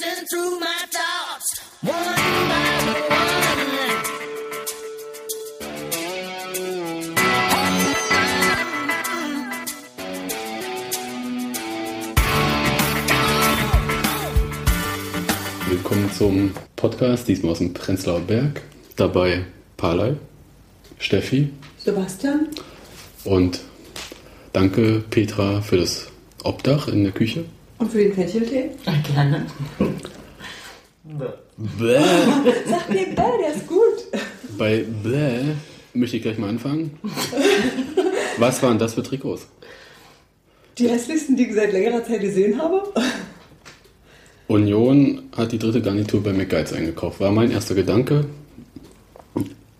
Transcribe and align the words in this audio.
racing 0.00 0.26
through 0.26 0.58
my 0.60 0.84
thoughts, 0.90 1.60
one 1.82 1.92
by 1.92 2.68
one. 2.90 3.28
Willkommen 15.68 16.10
zum 16.12 16.52
Podcast, 16.76 17.28
diesmal 17.28 17.52
aus 17.52 17.58
dem 17.58 17.72
Prenzlauer 17.74 18.20
Berg. 18.20 18.62
Dabei 18.96 19.44
Palay, 19.76 20.16
Steffi 20.98 21.50
Sebastian? 21.78 22.48
und 23.24 23.60
danke 24.52 25.04
Petra 25.10 25.60
für 25.60 25.76
das 25.76 26.08
Obdach 26.42 26.88
in 26.88 27.04
der 27.04 27.12
Küche. 27.12 27.44
Und 27.78 27.92
für 27.92 27.98
den 27.98 28.12
Fencheltee? 28.12 28.70
Gerne. 29.14 29.46
Bäh. 31.56 32.00
Sag 32.66 32.90
mir, 32.90 33.06
bäh, 33.06 33.38
der 33.40 33.54
ist 33.54 33.66
gut. 33.66 34.20
Bei 34.58 34.84
Bäh 35.02 35.54
möchte 35.94 36.16
ich 36.16 36.22
gleich 36.22 36.38
mal 36.38 36.48
anfangen. 36.48 36.98
Was 38.38 38.62
waren 38.62 38.78
das 38.78 38.94
für 38.94 39.02
Trikots? 39.02 39.46
Die 40.78 40.88
hässlichsten, 40.88 41.36
die 41.36 41.46
ich 41.48 41.54
seit 41.54 41.72
längerer 41.72 42.04
Zeit 42.04 42.20
gesehen 42.20 42.60
habe. 42.60 42.82
Union 44.46 45.24
hat 45.36 45.52
die 45.52 45.58
dritte 45.58 45.82
Garnitur 45.82 46.22
bei 46.22 46.32
McGuides 46.32 46.72
eingekauft. 46.72 47.20
War 47.20 47.32
mein 47.32 47.50
erster 47.50 47.74
Gedanke. 47.74 48.26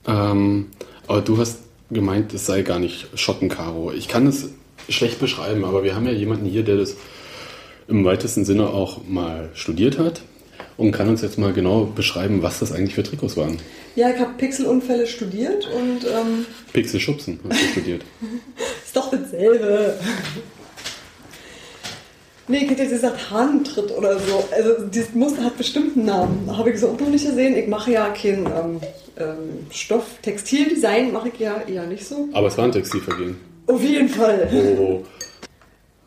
Ähm, 0.06 0.66
aber 1.06 1.20
du 1.20 1.38
hast 1.38 1.60
gemeint, 1.90 2.34
es 2.34 2.46
sei 2.46 2.62
gar 2.62 2.78
nicht 2.78 3.08
Schottenkaro. 3.14 3.92
Ich 3.92 4.08
kann 4.08 4.26
es 4.26 4.50
schlecht 4.88 5.20
beschreiben, 5.20 5.64
aber 5.64 5.84
wir 5.84 5.94
haben 5.94 6.06
ja 6.06 6.12
jemanden 6.12 6.46
hier, 6.46 6.64
der 6.64 6.76
das 6.76 6.96
im 7.88 8.04
weitesten 8.04 8.44
Sinne 8.44 8.68
auch 8.68 9.00
mal 9.08 9.50
studiert 9.54 9.98
hat 9.98 10.22
und 10.76 10.92
kann 10.92 11.08
uns 11.08 11.22
jetzt 11.22 11.38
mal 11.38 11.52
genau 11.52 11.84
beschreiben, 11.84 12.42
was 12.42 12.60
das 12.60 12.72
eigentlich 12.72 12.94
für 12.94 13.02
Trikots 13.02 13.36
waren. 13.36 13.58
Ja, 13.96 14.10
ich 14.10 14.20
habe 14.20 14.32
Pixelunfälle 14.36 15.06
studiert 15.06 15.68
und 15.74 16.04
ähm, 16.04 16.46
Pixel 16.72 17.00
Schubsen 17.00 17.40
hast 17.48 17.60
du 17.60 17.66
studiert. 17.68 18.02
ist 18.84 18.96
doch 18.96 19.10
dasselbe. 19.10 19.98
Nee, 22.46 22.64
ich 22.64 22.70
hätte 22.70 22.82
jetzt 22.82 22.92
gesagt 22.92 23.30
Hahntritt 23.30 23.90
oder 23.90 24.18
so. 24.18 24.48
Also 24.52 24.86
dieses 24.86 25.14
Muster 25.14 25.44
hat 25.44 25.58
bestimmt 25.58 25.96
einen 25.96 26.06
Namen. 26.06 26.56
Habe 26.56 26.70
ich 26.70 26.80
so 26.80 26.88
auch 26.88 27.00
noch 27.00 27.10
nicht 27.10 27.26
gesehen. 27.26 27.56
Ich 27.56 27.68
mache 27.68 27.92
ja 27.92 28.08
kein 28.10 28.46
ähm, 28.46 28.80
ähm, 29.18 29.66
Stoff, 29.70 30.04
Textildesign 30.22 31.12
mache 31.12 31.28
ich 31.28 31.38
ja 31.40 31.60
eher 31.66 31.86
nicht 31.86 32.06
so. 32.06 32.28
Aber 32.32 32.46
es 32.46 32.56
war 32.56 32.64
ein 32.64 32.72
Textilvergehen. 32.72 33.36
Auf 33.66 33.82
jeden 33.82 34.08
Fall. 34.08 34.48
Oh, 34.78 35.04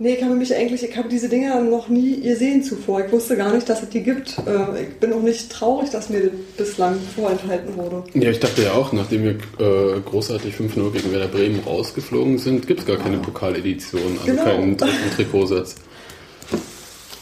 Nee, 0.04 0.16
ich 0.16 0.24
habe 0.24 0.34
mich 0.34 0.56
eigentlich, 0.56 0.82
ich 0.82 0.98
habe 0.98 1.10
diese 1.10 1.30
Dinger 1.30 1.62
noch 1.62 1.88
nie 1.88 2.22
gesehen 2.22 2.64
zuvor. 2.64 3.06
Ich 3.06 3.12
wusste 3.12 3.38
gar 3.38 3.54
nicht, 3.54 3.70
dass 3.70 3.84
es 3.84 3.90
die 3.90 4.02
gibt. 4.02 4.36
Äh, 4.48 4.86
Ich 4.86 5.00
bin 5.00 5.14
auch 5.14 5.22
nicht 5.22 5.52
traurig, 5.52 5.92
dass 5.92 6.10
mir 6.10 6.22
das 6.22 6.32
bislang 6.58 6.98
vorenthalten 7.16 7.76
wurde. 7.78 8.04
Ja, 8.16 8.32
ich 8.32 8.40
dachte 8.40 8.64
ja 8.64 8.72
auch, 8.74 8.94
nachdem 8.94 9.22
wir 9.24 9.32
äh, 9.60 10.00
großartig 10.02 10.56
5-0 10.56 10.92
gegen 10.92 11.12
Werder 11.12 11.28
Bremen 11.28 11.60
rausgeflogen 11.60 12.40
sind, 12.40 12.66
gibt 12.66 12.80
es 12.80 12.86
gar 12.88 12.98
keine 12.98 13.20
Pokaledition, 13.20 14.02
also 14.20 14.26
Genau. 14.26 14.44
keinen 14.44 14.76
dritten 14.76 15.12
Trikotsatz. 15.16 15.76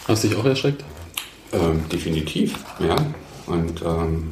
Hast 0.08 0.24
du 0.24 0.30
dich 0.30 0.38
auch 0.38 0.46
erschreckt? 0.46 0.82
Ähm, 1.52 1.82
definitiv, 1.92 2.56
ja. 2.80 2.96
Und 3.48 3.82
ähm, 3.82 4.32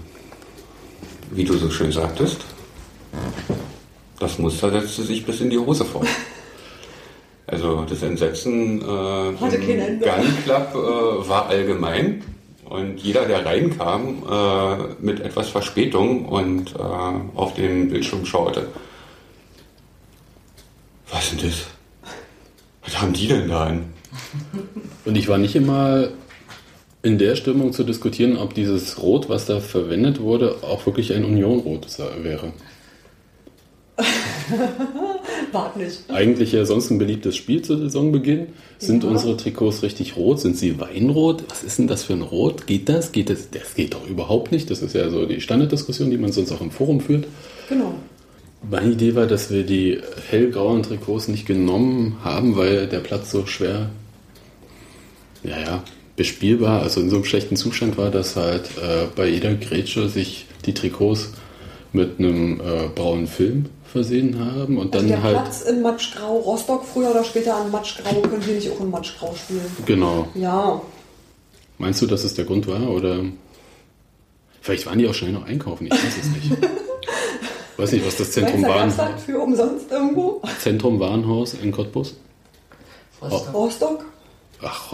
wie 1.32 1.44
du 1.44 1.56
so 1.58 1.70
schön 1.70 1.92
sagtest, 1.92 2.38
das 4.22 4.40
Muster 4.40 4.72
setzte 4.72 5.04
sich 5.04 5.26
bis 5.26 5.42
in 5.42 5.50
die 5.50 5.58
Hose 5.58 5.84
fort. 5.84 6.08
Also 7.48 7.86
das 7.90 8.04
Entsetzen 8.04 8.82
äh, 8.82 9.30
im. 9.30 9.38
Gun 9.38 10.44
Club 10.44 10.72
äh, 10.74 11.30
war 11.30 11.48
allgemein. 11.48 12.22
Und 12.66 13.00
jeder, 13.00 13.26
der 13.26 13.46
reinkam, 13.46 14.24
äh, 14.30 14.76
mit 15.00 15.22
etwas 15.22 15.50
Verspätung 15.50 16.26
und 16.26 16.76
äh, 16.76 16.80
auf 16.80 17.54
den 17.54 17.90
Bildschirm 17.90 18.26
schaute. 18.26 18.68
Was 21.10 21.32
ist 21.32 21.42
denn 21.42 21.50
das? 21.50 21.68
Was 22.84 23.02
haben 23.02 23.14
die 23.14 23.28
denn 23.28 23.48
da 23.48 23.68
an? 23.68 23.94
Und 25.06 25.16
ich 25.18 25.30
war 25.30 25.38
nicht 25.38 25.56
immer 25.56 26.10
in 27.02 27.18
der 27.18 27.38
Stimmung 27.38 27.72
zu 27.72 27.86
diskutieren, 27.86 28.36
ob 28.36 28.54
dieses 28.54 29.02
Rot, 29.02 29.30
was 29.30 29.46
da 29.46 29.62
verwendet 29.62 30.20
wurde, 30.20 30.58
auch 30.64 30.86
wirklich 30.86 31.14
ein 31.14 31.24
Unionrot 31.24 31.88
wäre. 32.22 32.52
Wart 35.52 35.78
nicht. 35.78 36.00
Eigentlich 36.10 36.52
ja 36.52 36.66
sonst 36.66 36.90
ein 36.90 36.98
beliebtes 36.98 37.36
Spiel 37.36 37.62
zu 37.62 37.78
Saisonbeginn. 37.78 38.48
Sind 38.80 39.04
Ja. 39.04 39.10
unsere 39.10 39.38
Trikots 39.38 39.82
richtig 39.84 40.16
rot? 40.18 40.40
Sind 40.40 40.58
sie 40.58 40.80
weinrot? 40.80 41.44
Was 41.50 41.64
ist 41.64 41.80
denn 41.80 41.88
das 41.88 42.04
für 42.04 42.14
ein 42.14 42.22
Rot? 42.22 42.68
Geht 42.68 42.90
das? 42.90 43.12
Geht 43.12 43.30
das? 43.30 43.50
Das 43.52 43.76
geht 43.76 43.94
doch 43.94 44.08
überhaupt 44.08 44.52
nicht. 44.52 44.70
Das 44.70 44.82
ist 44.82 44.94
ja 44.96 45.10
so 45.10 45.26
die 45.26 45.42
Standarddiskussion, 45.42 46.10
die 46.10 46.18
man 46.18 46.32
sonst 46.32 46.52
auch 46.52 46.62
im 46.62 46.72
Forum 46.72 47.00
führt. 47.00 47.26
Genau. 47.70 47.94
Meine 48.70 48.92
Idee 48.92 49.16
war, 49.16 49.28
dass 49.28 49.52
wir 49.52 49.64
die 49.64 50.00
hellgrauen 50.30 50.84
Trikots 50.84 51.28
nicht 51.28 51.46
genommen 51.46 52.18
haben, 52.24 52.56
weil 52.58 52.88
der 52.88 53.00
Platz 53.00 53.32
so 53.32 53.46
schwer, 53.46 53.90
ja, 55.44 55.60
ja, 55.60 55.84
bespielbar, 56.16 56.82
also 56.82 57.00
in 57.00 57.10
so 57.10 57.18
einem 57.18 57.26
schlechten 57.26 57.56
Zustand 57.56 57.98
war, 57.98 58.10
dass 58.10 58.36
halt 58.36 58.66
äh, 58.78 59.06
bei 59.16 59.28
jeder 59.28 59.54
Grätsche 59.54 60.10
sich 60.10 60.46
die 60.66 60.74
Trikots 60.74 61.32
mit 61.94 62.20
einem 62.20 62.60
äh, 62.60 62.88
braunen 62.94 63.28
Film 63.28 63.66
versehen 63.98 64.40
haben 64.40 64.78
und 64.78 64.94
Also 64.94 65.00
dann 65.00 65.08
der 65.08 65.24
halt, 65.24 65.36
Platz 65.38 65.62
in 65.62 65.82
Matschgrau, 65.82 66.38
Rostock 66.38 66.86
früher 66.86 67.10
oder 67.12 67.24
später 67.24 67.56
an 67.56 67.72
Matschgrau, 67.72 68.22
können 68.22 68.46
wir 68.46 68.54
nicht 68.56 68.72
auch 68.72 68.80
in 68.80 68.92
Matschgrau 68.92 69.34
spielen? 69.36 69.66
genau. 69.86 70.28
Ja. 70.36 70.82
Meinst 71.80 72.02
du, 72.02 72.06
dass 72.08 72.24
es 72.24 72.34
der 72.36 72.46
Grund 72.46 72.68
war 72.68 72.90
oder 72.90 73.20
vielleicht 74.62 74.86
waren 74.86 74.98
die 75.00 75.08
auch 75.08 75.14
schnell 75.14 75.32
noch 75.32 75.46
einkaufen, 75.46 75.88
ich 75.88 75.92
weiß 75.94 76.18
es 76.22 76.28
nicht. 76.30 76.58
weiß 77.78 77.92
nicht, 77.92 78.06
was 78.06 78.18
das 78.18 78.32
Zentrum, 78.32 78.62
Meinst 78.62 78.68
du, 78.68 78.72
da 78.74 78.86
gab's 78.86 78.98
Waren, 78.98 79.12
das 79.14 79.24
für 79.24 79.40
umsonst 79.40 79.92
irgendwo? 79.92 80.42
Zentrum 80.60 81.00
Warenhaus 81.00 81.54
in 81.56 81.72
Cottbus? 81.72 82.16
Rostock. 83.22 83.54
Rostock? 83.54 84.06
Ach, 84.62 84.94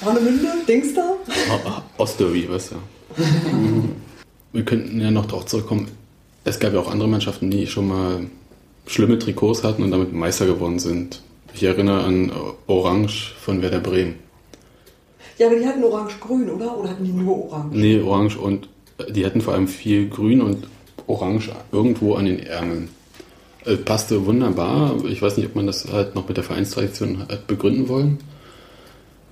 Warnemünde? 0.00 0.46
Dingster? 0.68 1.16
Osterwie, 1.98 2.48
weißt 2.48 2.72
du. 2.72 2.76
Wir 4.52 4.64
könnten 4.64 5.00
ja 5.00 5.10
noch 5.10 5.26
darauf 5.26 5.46
zurückkommen. 5.46 5.88
Es 6.44 6.58
gab 6.58 6.72
ja 6.72 6.80
auch 6.80 6.90
andere 6.90 7.08
Mannschaften, 7.08 7.50
die 7.50 7.66
schon 7.66 7.88
mal 7.88 8.26
schlimme 8.86 9.18
Trikots 9.18 9.62
hatten 9.62 9.82
und 9.82 9.90
damit 9.90 10.12
Meister 10.12 10.46
geworden 10.46 10.78
sind. 10.78 11.22
Ich 11.54 11.62
erinnere 11.62 12.04
an 12.04 12.32
Orange 12.66 13.34
von 13.40 13.60
Werder 13.62 13.80
Bremen. 13.80 14.14
Ja, 15.38 15.46
aber 15.46 15.56
die 15.56 15.66
hatten 15.66 15.82
orange-grün, 15.82 16.50
oder? 16.50 16.76
Oder 16.78 16.90
hatten 16.90 17.04
die 17.04 17.12
nur 17.12 17.46
orange? 17.46 17.76
Nee, 17.76 18.00
Orange 18.00 18.36
und 18.36 18.68
die 19.08 19.24
hatten 19.24 19.40
vor 19.40 19.54
allem 19.54 19.68
viel 19.68 20.08
Grün 20.08 20.42
und 20.42 20.66
Orange 21.06 21.50
irgendwo 21.72 22.14
an 22.14 22.26
den 22.26 22.40
Ärmeln. 22.40 22.88
Äh, 23.64 23.76
passte 23.76 24.26
wunderbar. 24.26 24.96
Ich 25.06 25.22
weiß 25.22 25.36
nicht, 25.36 25.46
ob 25.46 25.56
man 25.56 25.66
das 25.66 25.90
halt 25.90 26.14
noch 26.14 26.28
mit 26.28 26.36
der 26.36 26.44
Vereinstradition 26.44 27.20
hat 27.20 27.46
begründen 27.46 27.88
wollen. 27.88 28.18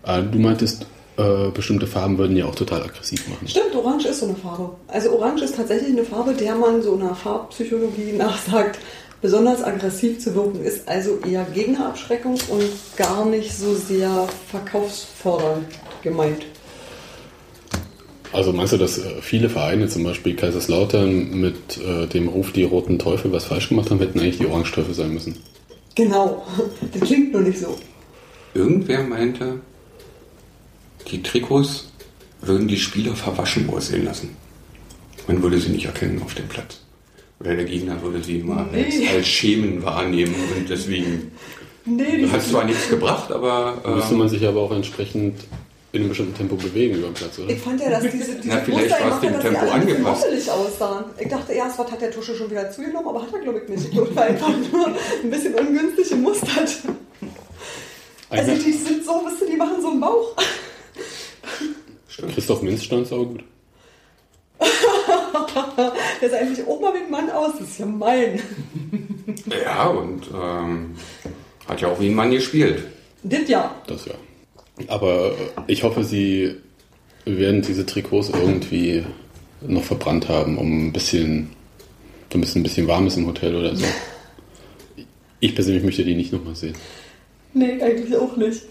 Äh, 0.05 0.23
du 0.23 0.39
meintest, 0.39 0.87
äh, 1.19 1.51
bestimmte 1.51 1.87
Farben 1.87 2.17
würden 2.17 2.37
ja 2.37 2.47
auch 2.47 2.55
total 2.55 2.83
aggressiv 2.83 3.29
machen. 3.29 3.49
Stimmt, 3.49 3.75
orange 3.75 4.07
ist 4.07 4.21
so 4.21 4.27
eine 4.27 4.37
Farbe. 4.37 4.71
Also 4.87 5.11
orange 5.11 5.43
ist 5.43 5.57
tatsächlich 5.57 5.91
eine 5.91 6.05
Farbe, 6.05 6.33
der 6.33 6.55
man 6.55 6.81
so 6.81 6.95
einer 6.95 7.15
Farbpsychologie 7.15 8.13
nachsagt, 8.17 8.79
besonders 9.21 9.65
aggressiv 9.65 10.21
zu 10.21 10.35
wirken 10.35 10.63
ist. 10.63 10.89
Also 10.89 11.19
eher 11.29 11.45
Gegnerabschreckung 11.53 12.35
und 12.49 12.97
gar 12.97 13.27
nicht 13.27 13.53
so 13.53 13.75
sehr 13.75 14.29
verkaufsfördernd 14.49 15.67
gemeint. 16.03 16.47
Also 18.33 18.53
meinst 18.53 18.75
du, 18.75 18.77
dass 18.77 18.99
äh, 18.99 19.21
viele 19.21 19.49
Vereine, 19.49 19.89
zum 19.89 20.05
Beispiel 20.05 20.37
Kaiserslautern, 20.37 21.41
mit 21.41 21.79
äh, 21.79 22.07
dem 22.07 22.29
Ruf 22.29 22.53
die 22.53 22.63
Roten 22.63 22.99
Teufel 22.99 23.33
was 23.33 23.47
falsch 23.47 23.71
gemacht 23.71 23.91
haben, 23.91 23.99
hätten 23.99 24.21
eigentlich 24.21 24.39
die 24.39 24.47
Orange-Teufel 24.47 24.95
sein 24.95 25.15
müssen? 25.15 25.37
Genau. 25.95 26.47
Das 26.93 27.09
klingt 27.09 27.33
nur 27.33 27.43
nicht 27.43 27.59
so. 27.59 27.77
Irgendwer 28.55 29.03
meinte, 29.03 29.61
die 31.11 31.23
Trikots 31.23 31.89
würden 32.41 32.69
die 32.69 32.79
Spieler 32.79 33.15
verwaschen 33.17 33.69
aussehen 33.71 34.05
lassen. 34.05 34.37
Man 35.27 35.43
würde 35.43 35.59
sie 35.59 35.71
nicht 35.71 35.87
erkennen 35.87 36.23
auf 36.23 36.35
dem 36.35 36.49
Platz. 36.49 36.81
Oder 37.41 37.55
der 37.57 37.65
Gegner 37.65 38.01
würde 38.03 38.23
sie 38.23 38.39
mal 38.43 38.67
Nee. 38.73 38.85
als, 38.85 39.15
als 39.17 39.29
Schemen 39.29 39.83
wahrnehmen 39.83 40.35
und 40.57 40.69
deswegen 40.69 41.33
Nee, 41.85 42.19
die 42.19 42.31
hat 42.31 42.43
zwar 42.43 42.65
nichts 42.65 42.89
gebracht, 42.89 43.33
aber 43.33 43.81
Müsste 43.95 44.15
äh, 44.15 44.19
man 44.19 44.29
sich 44.29 44.47
aber 44.47 44.61
auch 44.61 44.73
entsprechend 44.73 45.37
in 45.93 46.01
einem 46.01 46.11
bestimmten 46.11 46.35
Tempo 46.35 46.57
bewegen 46.57 46.97
über 46.99 47.07
den 47.09 47.15
Platz, 47.15 47.39
oder? 47.39 47.49
Ich 47.49 47.61
fand 47.61 47.81
ja, 47.81 47.89
dass 47.89 48.03
diese, 48.03 48.35
diese 48.35 48.41
Na, 48.49 48.59
vielleicht 48.59 48.91
Muster 48.91 49.05
war 49.05 49.15
es 49.15 49.21
dem 49.21 49.33
dass 49.33 49.43
die 49.43 49.49
Tempo 49.49 49.71
angepasst. 49.71 50.27
aussahen. 50.51 51.05
Ich 51.19 51.29
dachte 51.29 51.53
erst, 51.53 51.79
was 51.79 51.91
hat 51.91 52.01
der 52.03 52.11
Tusche 52.11 52.35
schon 52.35 52.51
wieder 52.51 52.71
zugenommen, 52.71 53.09
aber 53.09 53.23
hat 53.23 53.33
er 53.33 53.41
glaube 53.41 53.63
ich 53.65 53.69
nicht. 53.71 53.85
Ich 53.87 53.91
glaube, 53.93 54.21
einfach 54.23 54.49
nur 54.71 54.87
ein 54.89 55.31
bisschen 55.31 55.55
ungünstig 55.55 56.11
gemustert. 56.11 56.77
Also 58.31 58.53
die 58.53 58.73
sind 58.73 59.05
so, 59.05 59.23
wisst 59.27 59.41
ihr, 59.43 59.49
die 59.53 59.57
machen 59.57 59.81
so 59.81 59.89
einen 59.91 60.01
Bauch. 60.01 60.35
Christoph 62.27 62.63
Minz 62.63 62.85
stand 62.85 63.07
es 63.07 63.13
aber 63.13 63.27
gut. 63.27 63.45
Der 66.21 66.31
sah 66.31 66.37
eigentlich 66.39 66.67
wie 66.95 67.05
ein 67.05 67.11
Mann 67.11 67.31
aus. 67.31 67.53
Das 67.59 67.69
ist 67.69 67.79
ja 67.79 67.87
mein. 67.87 68.41
ja, 69.65 69.87
und 69.87 70.23
ähm, 70.35 70.97
hat 71.69 71.81
ja 71.81 71.89
auch 71.89 72.01
wie 72.01 72.09
ein 72.09 72.15
Mann 72.15 72.31
gespielt. 72.31 72.85
Das 73.23 73.49
ja. 73.49 73.75
Das 73.87 74.07
ja. 74.07 74.15
Aber 74.89 75.33
äh, 75.33 75.33
ich 75.67 75.83
hoffe, 75.83 76.05
Sie 76.05 76.57
werden 77.25 77.63
diese 77.63 77.87
Trikots 77.87 78.31
irgendwie 78.31 79.05
noch 79.61 79.85
verbrannt 79.85 80.29
haben, 80.29 80.57
um 80.57 80.89
ein 80.89 80.93
bisschen, 80.93 81.51
damit 82.31 82.49
es 82.49 82.55
ein 82.55 82.63
bisschen 82.63 82.87
warm 82.87 83.07
ist 83.07 83.17
im 83.17 83.27
Hotel 83.27 83.55
oder 83.55 83.77
so. 83.77 83.85
Ich 85.41 85.55
persönlich 85.55 85.85
möchte 85.85 86.05
die 86.05 86.17
nicht 86.17 86.33
nochmal 86.33 86.57
sehen. 86.57 86.75
Nee, 87.55 87.81
eigentlich 87.81 88.17
auch 88.17 88.37
nicht. 88.37 88.63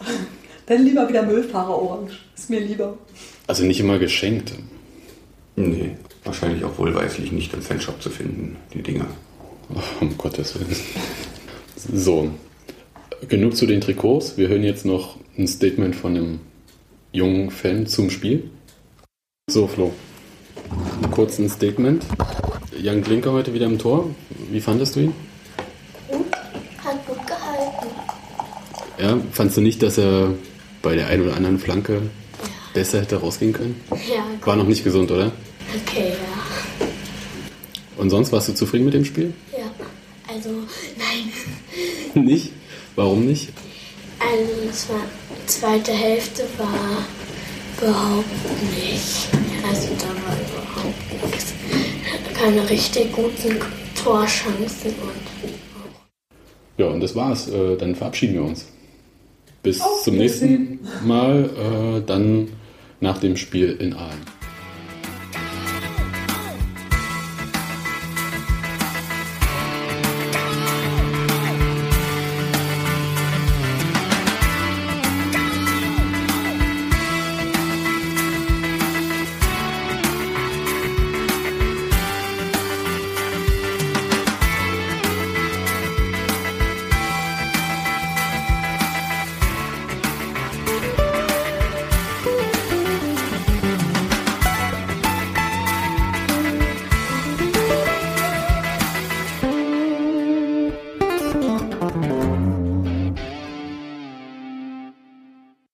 Dann 0.67 0.83
lieber 0.83 1.07
wieder 1.07 1.23
Müllfahrer 1.23 1.81
Orange. 1.81 2.19
Ist 2.35 2.49
mir 2.49 2.59
lieber. 2.59 2.97
Also 3.47 3.63
nicht 3.63 3.79
immer 3.79 3.99
geschenkt. 3.99 4.53
Nee, 5.55 5.95
wahrscheinlich 6.25 6.63
auch 6.65 6.77
wohlweislich 6.77 7.31
nicht 7.31 7.53
im 7.53 7.61
Fanshop 7.61 8.01
zu 8.01 8.09
finden, 8.09 8.57
die 8.73 8.83
Dinger. 8.83 9.07
Ach, 9.75 10.01
um 10.01 10.17
Gottes 10.17 10.55
Willen. 10.55 10.75
So, 11.93 12.31
genug 13.29 13.55
zu 13.55 13.65
den 13.65 13.79
Trikots. 13.79 14.37
Wir 14.37 14.49
hören 14.49 14.63
jetzt 14.63 14.85
noch 14.85 15.15
ein 15.37 15.47
Statement 15.47 15.95
von 15.95 16.17
einem 16.17 16.39
jungen 17.13 17.49
Fan 17.49 17.87
zum 17.87 18.09
Spiel. 18.09 18.49
So, 19.49 19.67
Flo. 19.67 19.93
Kurz 21.11 21.39
ein 21.39 21.49
Statement. 21.49 22.03
Jan 22.77 23.01
Klinker 23.01 23.31
heute 23.31 23.53
wieder 23.53 23.67
im 23.67 23.79
Tor. 23.79 24.13
Wie 24.51 24.59
fandest 24.59 24.97
du 24.97 24.99
ihn? 24.99 25.13
Hat 26.83 27.07
gut 27.07 27.25
gehalten. 27.25 27.87
Ja, 28.99 29.17
fandst 29.31 29.55
du 29.55 29.61
nicht, 29.61 29.81
dass 29.81 29.97
er 29.97 30.33
bei 30.87 30.95
der 30.95 31.07
einen 31.07 31.23
oder 31.23 31.35
anderen 31.35 31.59
Flanke 31.59 32.01
besser 32.73 33.01
hätte 33.01 33.17
rausgehen 33.17 33.51
können? 33.51 33.75
Ja, 33.91 34.23
War 34.45 34.55
noch 34.55 34.67
nicht 34.67 34.85
gesund, 34.85 35.11
oder? 35.11 35.33
okay, 35.85 36.11
ja. 36.13 36.87
Und 37.97 38.09
sonst 38.09 38.31
warst 38.31 38.47
du 38.47 38.53
zufrieden 38.53 38.85
mit 38.85 38.93
dem 38.93 39.03
Spiel? 39.03 39.33
Ja, 39.51 39.69
also, 40.33 40.49
nein. 40.97 42.23
Nicht? 42.25 42.53
Warum 42.95 43.25
nicht? 43.25 43.49
Also, 44.17 44.53
es 44.69 44.87
war, 44.87 45.01
die 45.29 45.45
zweite 45.47 45.91
Hälfte 45.91 46.43
war 46.57 47.05
überhaupt 47.81 48.25
nicht. 48.73 49.27
Also, 49.69 49.89
da 49.99 50.07
war 50.07 50.37
überhaupt 50.39 51.25
nichts. 51.31 51.53
Keine 52.33 52.69
richtig 52.69 53.11
guten 53.11 53.57
Torchancen 54.01 54.91
und 55.01 55.51
Ja, 56.77 56.85
und 56.87 57.01
das 57.01 57.13
war's. 57.13 57.49
Äh, 57.49 57.75
Dann 57.75 57.93
verabschieden 57.93 58.35
wir 58.35 58.43
uns. 58.43 58.67
Bis 59.67 59.81
Auf 59.81 60.03
zum 60.03 60.15
nächsten. 60.15 60.79
Mal, 61.05 61.43
äh, 61.43 62.01
dann 62.05 62.47
nach 63.01 63.17
dem 63.17 63.35
Spiel 63.35 63.75
in 63.81 63.93
Aalen. 63.93 64.36